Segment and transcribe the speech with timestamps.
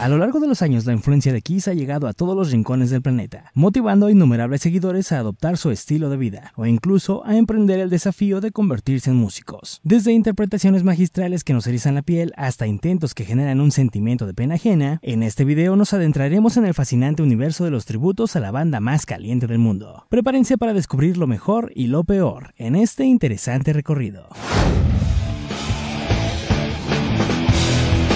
[0.00, 2.52] A lo largo de los años, la influencia de Kiss ha llegado a todos los
[2.52, 7.26] rincones del planeta, motivando a innumerables seguidores a adoptar su estilo de vida, o incluso
[7.26, 9.80] a emprender el desafío de convertirse en músicos.
[9.82, 14.34] Desde interpretaciones magistrales que nos erizan la piel hasta intentos que generan un sentimiento de
[14.34, 18.40] pena ajena, en este video nos adentraremos en el fascinante universo de los tributos a
[18.40, 20.06] la banda más caliente del mundo.
[20.10, 24.28] Prepárense para descubrir lo mejor y lo peor en este interesante recorrido.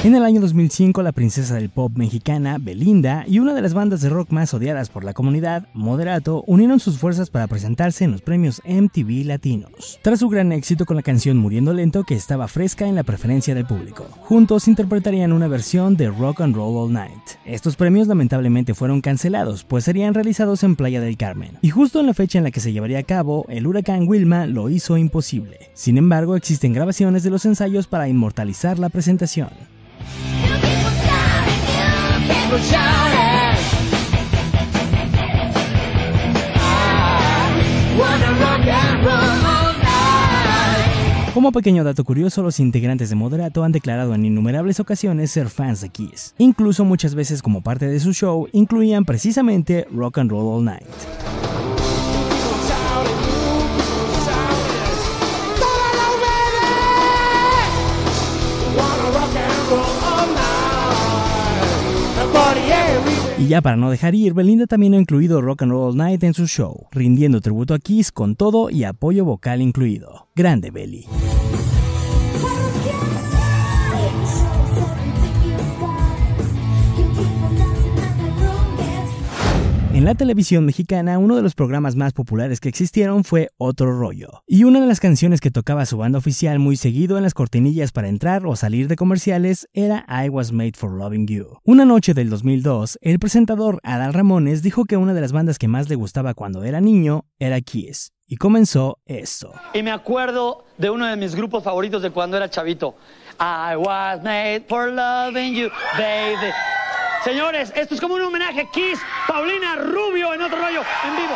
[0.05, 4.01] En el año 2005, la princesa del pop mexicana, Belinda, y una de las bandas
[4.01, 8.21] de rock más odiadas por la comunidad, Moderato, unieron sus fuerzas para presentarse en los
[8.21, 10.01] premios MTV Latinos.
[10.03, 13.55] Tras su gran éxito con la canción Muriendo Lento, que estaba fresca en la preferencia
[13.55, 17.39] del público, juntos interpretarían una versión de Rock and Roll All Night.
[17.45, 22.07] Estos premios lamentablemente fueron cancelados, pues serían realizados en Playa del Carmen, y justo en
[22.07, 25.71] la fecha en la que se llevaría a cabo, el huracán Wilma lo hizo imposible.
[25.75, 29.51] Sin embargo, existen grabaciones de los ensayos para inmortalizar la presentación.
[41.33, 45.81] Como pequeño dato curioso, los integrantes de Moderato han declarado en innumerables ocasiones ser fans
[45.81, 46.35] de Kiss.
[46.37, 51.32] Incluso muchas veces como parte de su show incluían precisamente Rock and Roll All Night.
[63.43, 66.33] Y ya para no dejar ir, Belinda también ha incluido Rock and Roll Night en
[66.33, 70.29] su show, rindiendo tributo a Kiss con todo y apoyo vocal incluido.
[70.37, 71.07] Grande Belly.
[80.03, 84.43] En la televisión mexicana, uno de los programas más populares que existieron fue Otro Rollo,
[84.49, 87.93] y una de las canciones que tocaba su banda oficial muy seguido en las cortinillas
[87.93, 91.59] para entrar o salir de comerciales era I Was Made for Loving You.
[91.63, 95.69] Una noche del 2002, el presentador Adal Ramones dijo que una de las bandas que
[95.69, 99.53] más le gustaba cuando era niño era Kiss, y comenzó esto.
[99.73, 102.97] Y me acuerdo de uno de mis grupos favoritos de cuando era chavito.
[103.39, 106.51] I was made for loving you, baby.
[107.25, 108.99] Señores, esto es como un homenaje a Kiss,
[109.33, 111.33] Paulina Rubio en otro rollo, en vivo.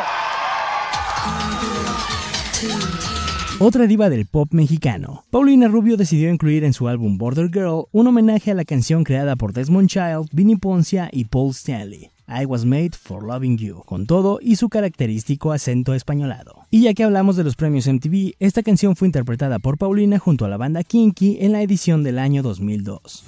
[3.59, 8.05] Otra diva del pop mexicano, Paulina Rubio decidió incluir en su álbum Border Girl un
[8.05, 12.11] homenaje a la canción creada por Desmond Child, Vinnie Poncia y Paul Stanley.
[12.27, 16.67] I Was Made for Loving You, con todo y su característico acento españolado.
[16.69, 20.45] Y ya que hablamos de los premios MTV, esta canción fue interpretada por Paulina junto
[20.45, 23.23] a la banda Kinky en la edición del año 2002.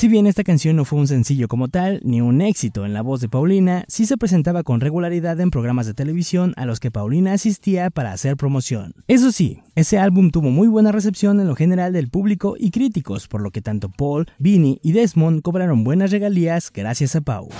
[0.00, 3.02] Si bien esta canción no fue un sencillo como tal, ni un éxito en la
[3.02, 6.90] voz de Paulina, sí se presentaba con regularidad en programas de televisión a los que
[6.90, 8.94] Paulina asistía para hacer promoción.
[9.08, 13.28] Eso sí, ese álbum tuvo muy buena recepción en lo general del público y críticos,
[13.28, 17.50] por lo que tanto Paul, Vinnie y Desmond cobraron buenas regalías gracias a Pau.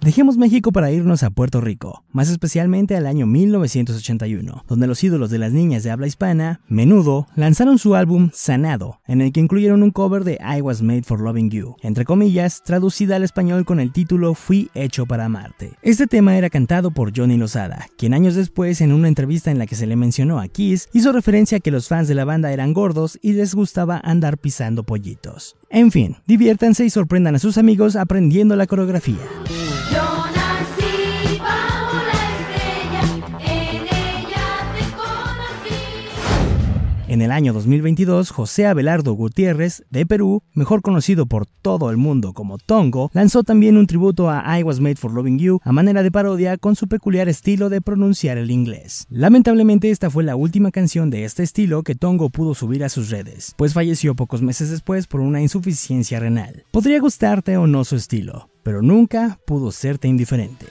[0.00, 5.30] Dejemos México para irnos a Puerto Rico, más especialmente al año 1981, donde los ídolos
[5.30, 9.82] de las niñas de habla hispana, Menudo, lanzaron su álbum Sanado, en el que incluyeron
[9.82, 13.80] un cover de I Was Made for Loving You, entre comillas, traducida al español con
[13.80, 15.72] el título Fui hecho para amarte.
[15.82, 19.66] Este tema era cantado por Johnny Lozada, quien años después, en una entrevista en la
[19.66, 22.52] que se le mencionó a Kiss, hizo referencia a que los fans de la banda
[22.52, 25.56] eran gordos y les gustaba andar pisando pollitos.
[25.70, 29.18] En fin, diviértanse y sorprendan a sus amigos aprendiendo la coreografía.
[37.16, 42.34] En el año 2022, José Abelardo Gutiérrez, de Perú, mejor conocido por todo el mundo
[42.34, 46.02] como Tongo, lanzó también un tributo a I Was Made for Loving You a manera
[46.02, 49.06] de parodia con su peculiar estilo de pronunciar el inglés.
[49.08, 53.08] Lamentablemente esta fue la última canción de este estilo que Tongo pudo subir a sus
[53.08, 56.64] redes, pues falleció pocos meses después por una insuficiencia renal.
[56.70, 60.66] Podría gustarte o no su estilo, pero nunca pudo serte indiferente.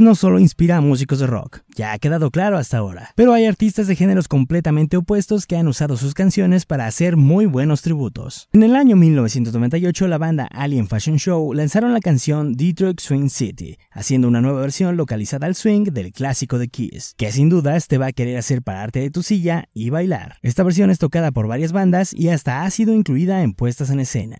[0.00, 3.46] No solo inspira a músicos de rock, ya ha quedado claro hasta ahora, pero hay
[3.46, 8.48] artistas de géneros completamente opuestos que han usado sus canciones para hacer muy buenos tributos.
[8.52, 13.76] En el año 1998 la banda Alien Fashion Show lanzaron la canción Detroit Swing City,
[13.90, 17.98] haciendo una nueva versión localizada al swing del clásico de Kiss, que sin dudas te
[17.98, 20.36] va a querer hacer pararte de tu silla y bailar.
[20.42, 24.00] Esta versión es tocada por varias bandas y hasta ha sido incluida en puestas en
[24.00, 24.38] escena.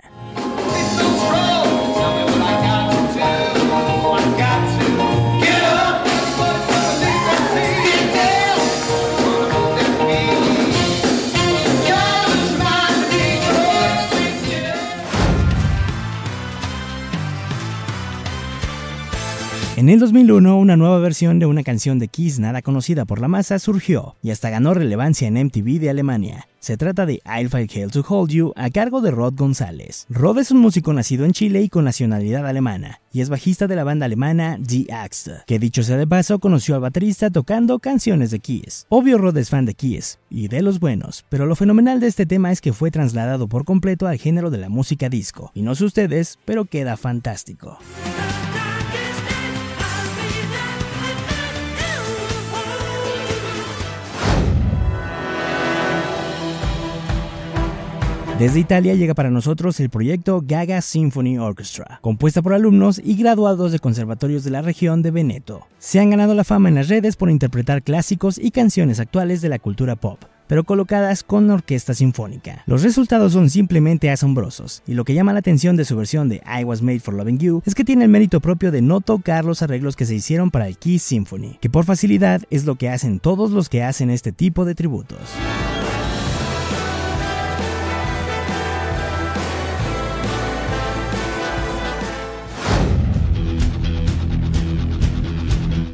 [19.89, 23.27] En el 2001, una nueva versión de una canción de Kiss nada conocida por la
[23.27, 26.47] masa surgió y hasta ganó relevancia en MTV de Alemania.
[26.61, 30.05] Se trata de I'll Fight Hell to Hold You a cargo de Rod González.
[30.11, 33.77] Rod es un músico nacido en Chile y con nacionalidad alemana, y es bajista de
[33.77, 38.31] la banda alemana The Axe, que dicho sea de paso conoció al baterista tocando canciones
[38.31, 38.85] de Kiss.
[38.91, 42.27] Obvio Rod es fan de Kiss, y de los buenos, pero lo fenomenal de este
[42.27, 45.75] tema es que fue trasladado por completo al género de la música disco, y no
[45.75, 47.79] sé ustedes, pero queda fantástico.
[58.39, 63.73] Desde Italia llega para nosotros el proyecto Gaga Symphony Orchestra, compuesta por alumnos y graduados
[63.73, 65.67] de conservatorios de la región de Veneto.
[65.81, 69.49] Se han ganado la fama en las redes por interpretar clásicos y canciones actuales de
[69.49, 72.63] la cultura pop pero colocadas con orquesta sinfónica.
[72.65, 76.41] Los resultados son simplemente asombrosos, y lo que llama la atención de su versión de
[76.47, 79.45] I Was Made for Loving You es que tiene el mérito propio de no tocar
[79.45, 82.89] los arreglos que se hicieron para el Kiss Symphony, que por facilidad es lo que
[82.89, 85.21] hacen todos los que hacen este tipo de tributos.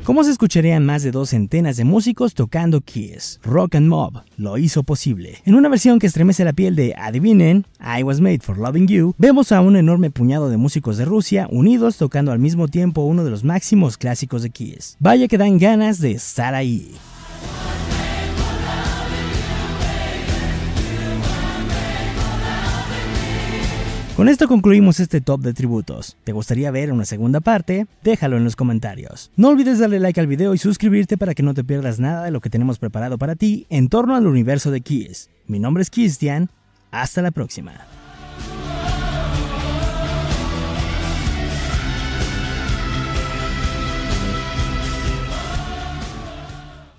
[0.05, 4.59] Como se escucharían más de dos centenas de músicos tocando Kiss, Rock and Mob lo
[4.59, 5.39] hizo posible.
[5.47, 9.15] En una versión que estremece la piel de Adivinen, I Was Made for Loving You,
[9.17, 13.25] vemos a un enorme puñado de músicos de Rusia unidos tocando al mismo tiempo uno
[13.25, 14.99] de los máximos clásicos de Kiss.
[15.01, 16.95] Vaya que dan ganas de estar ahí.
[24.17, 26.17] Con esto concluimos este top de tributos.
[26.23, 27.89] ¿Te gustaría ver una segunda parte?
[28.05, 29.33] Déjalo en los comentarios.
[29.35, 32.31] No olvides darle like al video y suscribirte para que no te pierdas nada de
[32.31, 35.31] lo que tenemos preparado para ti en torno al universo de Kiss.
[35.49, 36.49] Mi nombre es Christian.
[36.93, 37.73] Hasta la próxima.